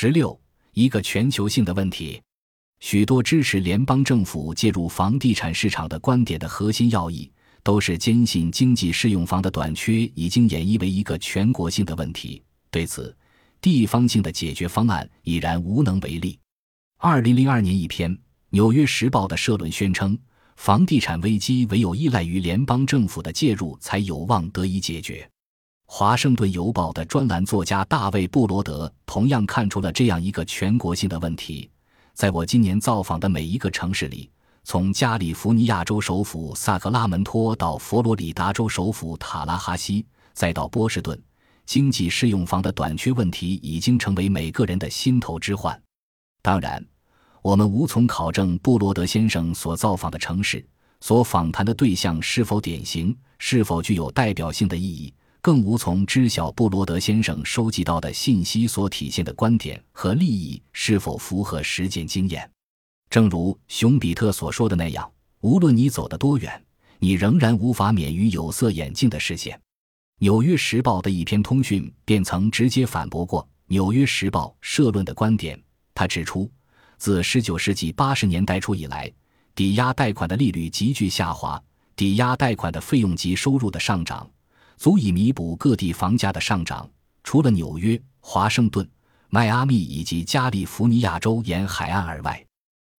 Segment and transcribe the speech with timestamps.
[0.00, 0.40] 十六，
[0.74, 2.22] 一个全球性的问题。
[2.78, 7.28] 许多支持联邦政府介入房地产市场的观点的核心要义，
[7.64, 12.40] 都是坚信经济适用房的短缺已经演绎为一个全国性的问题。
[12.70, 13.12] 对此，
[13.60, 16.38] 地方性的解决方案已然无能为力。
[16.98, 18.08] 二零零二年一篇
[18.50, 20.16] 《纽约时报》的社论宣称，
[20.54, 25.24] 房地产危机唯有依赖于联邦政府的介入，才有望得以解决。
[25.90, 31.68] 《华盛顿邮报》的专栏作家大卫·布罗德同样看出了这样一个全国性的问题。
[32.12, 34.30] 在我今年造访的每一个城市里，
[34.64, 41.18] 从加利福尼亚州首府萨克拉门托到佛罗里达州首府塔拉哈西，再到波士顿，
[41.64, 45.80] 经济适用房的短缺问题已经成为每个人的心头之患。
[46.42, 46.84] 当然，
[47.40, 50.64] 我们无从考证布罗德先生所造访的城市
[51.00, 55.14] 所访谈的对象是否典型，是否具有代表性的意义。
[55.48, 62.46] 更无从知晓布罗德先生收集到的信息所体现的观点和利益是否符合实践经验。
[63.08, 66.62] 正如熊彼特所说的那样，无论你走得多远，
[66.98, 69.56] 你仍然无法免于有色眼镜的视线。
[70.18, 75.58] 《纽约时报》的一篇通讯便曾直接反驳过《纽约时报》社论的观点。
[75.94, 76.46] 他指出，
[76.98, 79.10] 自19世纪80年代初以来，
[79.54, 81.58] 抵押贷款的利率急剧下滑，
[81.96, 84.28] 抵押贷款的费用及收入的上涨。
[84.78, 86.88] 足以弥补各地房价的上涨。
[87.24, 88.88] 除了纽约、华盛顿、
[89.28, 92.42] 迈阿密以及加利福尼亚州沿海岸而外，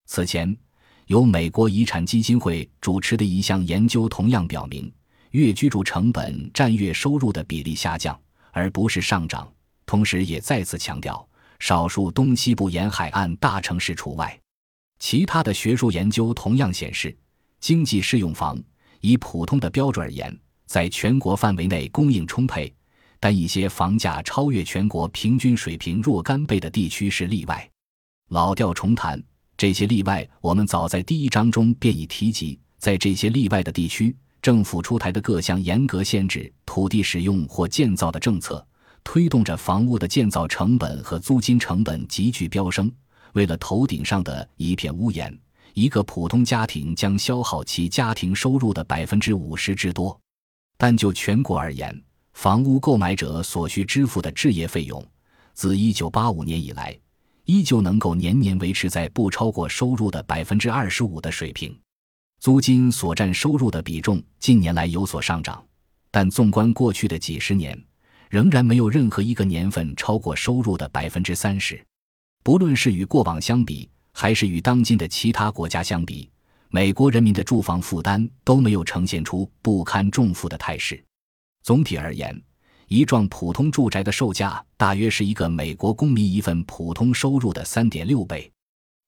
[0.05, 0.55] 此前
[1.07, 4.91] 由美国遗产基金会主持的一项研究同样表明，
[5.31, 8.19] 月居住成本占月收入的比例下降，
[8.51, 9.51] 而不是上涨。
[9.85, 11.27] 同时，也再次强调，
[11.59, 14.39] 少数东西部沿海岸大城市除外。
[14.99, 17.17] 其他的学术研究同样显示，
[17.59, 18.61] 经济适用房
[18.99, 20.37] 以普通的标准而言。
[20.69, 22.71] 在全国范围内供应充沛，
[23.19, 27.67] 但一些房价超越全国平均水平若干倍的地区是例外。
[28.29, 29.19] 老调重弹，
[29.57, 32.59] 这些例外我们早在第一章中便已提及。
[32.77, 38.63] 在这些例外的地区，政府出台的各项严格限制土地使用或建造的政策，
[39.03, 42.91] 推动着房屋的建造成本和租金成本急剧飙升。
[43.33, 45.35] 为了头顶上的一片屋檐，
[45.73, 50.15] 一个普通家庭将消耗其家庭收入的百分之五十之多。
[50.81, 51.93] 但就全国而言，
[52.31, 55.05] 房屋购买者所需支付的置业费用，
[55.53, 56.97] 自1985年以来，
[57.43, 61.77] 依旧能够年年维持在不超过收入的百分之二十五的水平。
[62.39, 65.61] 租金所占收入的比重近年来有所上涨，
[66.11, 67.77] 但纵观过去的几十年，
[68.29, 71.77] 仍然没有任何一个年份超过收入的百分之三十。
[72.41, 76.29] 不论是与过往相比，还是与当今的其他国家相比。
[76.71, 81.03] 美国人民的住房负担都没有呈现出不堪重负的态势。
[81.63, 82.39] 总体而言，
[82.87, 88.51] 一幢普通住宅的售价大约是一个美国公民一份普通收入的三点六倍。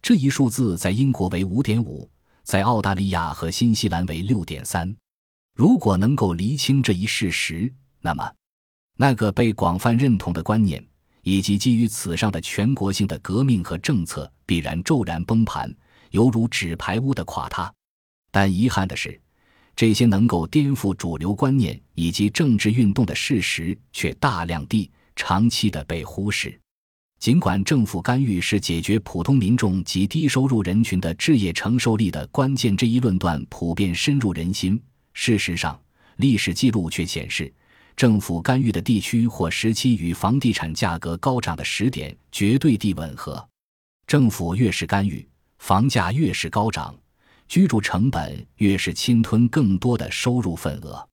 [0.02, 2.10] 这一数字在英国为五点五，
[2.44, 4.92] 在澳大利亚和新西兰为六点三。
[5.56, 8.28] 如果能够厘清这一事实，那么
[8.98, 10.84] 那个被广泛认同的观念
[11.22, 15.72] 以及基于此上的全国性的革命和政策必然骤然崩盘。
[16.12, 17.74] 犹如纸牌屋的垮塌，
[18.32, 19.20] 但遗憾的是，
[19.76, 26.58] 这些能够颠覆主流观念以及政治运动的事实却大量地、长期的被忽视。
[27.20, 34.82] 尽管政府干预是解决普通民众及低收入人群的置业承受力的关键，这一论断普遍深入人心。
[35.14, 35.80] 事实上，
[36.18, 37.54] 历史记录却显示，
[37.96, 43.48] 政府干预的地区或时期与房地产价格高涨的时点绝对地吻合。
[44.08, 45.26] 政府越是干预。
[45.62, 46.94] 房价越是高涨，
[47.48, 51.08] 居住成本越是侵吞更多的收入份额。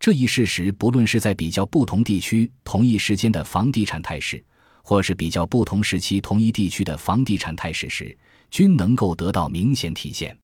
[0.00, 4.44] 这一事实，不论是在比较不同地区同一时间的房地产态势，
[4.82, 8.18] 或是比较不同时期同一地区的房地产态势时，
[8.50, 10.36] 均能够得到明显体现。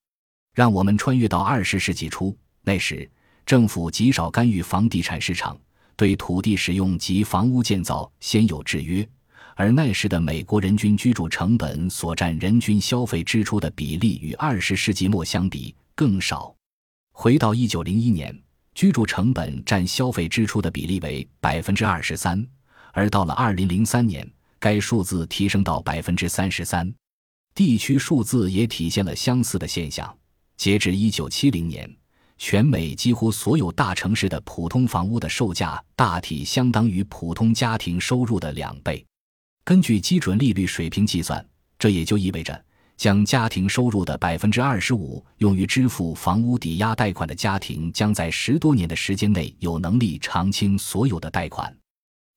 [0.55, 3.11] 让我们穿越到二十世纪初，那时
[3.45, 5.59] 政府极少干预房地产市场，
[5.97, 9.07] 对土地使用及房屋建造先有制约。
[9.61, 16.57] 而那时的美国人均居住成本所占人均消费支出的比例与二十世纪末相比更少。
[17.13, 18.35] 回到一九零一年，
[18.75, 22.43] 居住成本占消费支出的比例为百分之二十三，
[22.93, 24.27] 而到了二零零三年，
[24.59, 26.91] 该数字提升到百分之三十三。
[27.55, 30.11] 地区数字也体现了相似的现象。
[30.57, 31.95] 截至一九七零年，
[32.39, 39.05] 全美几乎所有大城市的普通房屋的售价大体相当于普通家庭收入的两倍。
[39.65, 41.45] 根据基准利率水平计算，
[41.79, 42.65] 这也就意味着，
[42.97, 51.75] 将家庭收入的百分之二十五用于支付房屋抵押贷款的家庭，将在十多年的时间内有能力偿清所有的贷款。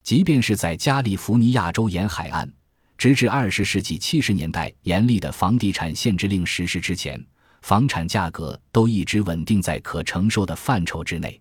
[0.03, 2.51] 即便是在加利福尼亚州沿海岸，
[2.97, 7.25] 直至二十世纪七十年代严厉的房地产限制令实施之前，
[7.61, 11.39] 房产价格都一直稳定在可承受的范畴之内。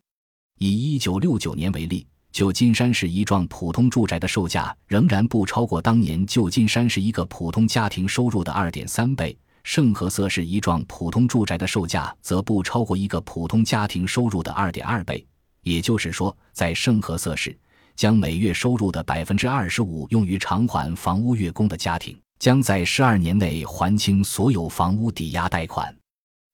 [0.59, 9.37] 以一九六九年为例，旧金山市一幢普通住宅的售价仍然不超过当年旧金山市一个普通家庭收入的二点三倍。
[9.65, 15.25] 圣何塞市一幢普通住宅的售价则不超过一个普通家庭收入的二点二倍。
[15.61, 17.55] 也就是说，在圣何塞市，
[17.95, 25.95] 将每月收入的百分之二十五用于偿还房屋月供的家庭，将在十二年内还清所有房屋抵押贷款。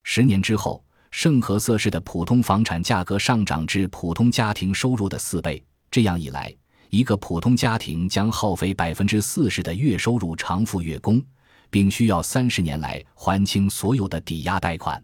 [0.03, 5.63] 十年之后，圣何塞市的普通房产价格上涨至普通家庭收入的四倍。
[5.91, 6.55] 这样一来，
[6.91, 11.23] 一个普通家庭将耗费百分之四十的月收入偿付月供。
[11.71, 15.03] 并需要三十年来还清所有的抵押贷款。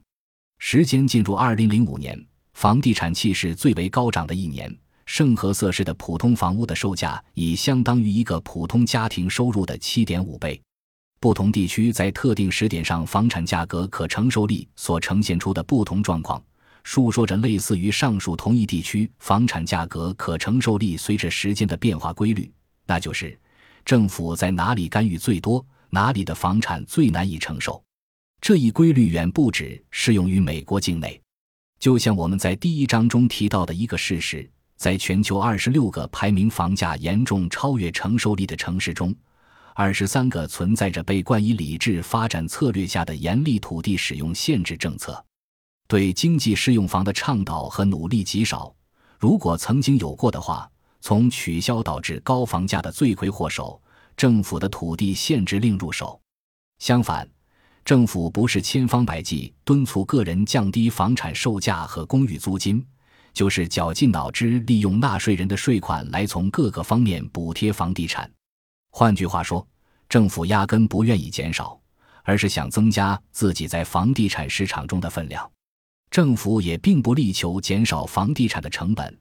[0.59, 2.19] 时间进入二零零五年，
[2.55, 4.75] 房地产气势最为高涨的一年，
[5.05, 10.59] 圣何塞市的普通房屋的售价已相当于一个普通家庭收入的七点五倍。
[11.25, 16.45] 不同地区在特定时点上房产价格可承受力所呈现出的不同状况，
[16.83, 22.53] 述说着类似于上述同一地区房产价格可承受力随着时间的变化规律，
[22.85, 23.35] 那就是
[23.87, 25.65] 政府在哪里干预最多。
[25.89, 27.83] 哪里的房产最难以承受？
[28.43, 31.19] 这一规律远不止适用于美国境内。
[31.79, 39.17] 就像我们在第一章中提到的一个事实，在全球二十六个排名房价严重超越承受力的城市中，
[39.75, 45.23] 二十三个存在着被冠以理智发展策略下的严厉土地使用限制政策。
[45.89, 48.75] 对经济适用房的倡导和努力极少。
[49.19, 53.81] 如果曾经有过的话，从取消导致高房价的罪魁祸首。
[54.17, 56.21] 政府的土地限制令入手，
[56.79, 57.29] 相反，
[57.85, 62.87] 政府不是千方百计敦促个人降低房产售价和公寓租金，
[63.33, 68.31] 就是绞尽脑汁利用纳税人的税款来从各个方面补贴房地产。
[68.97, 69.67] 换句话说，
[70.09, 71.77] 政府压根不愿意减少，
[72.23, 75.51] 而是想增加自己在房地产市场中的分量。
[76.13, 79.19] 政府也并不力求减少房地产的成本，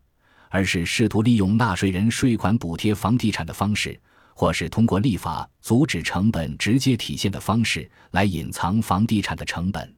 [0.50, 4.00] 而是试图利用纳税人税款补贴房地产的方式。
[4.36, 9.96] 或是通过立法阻止成本直接体现的方式来隐藏房地产的成本。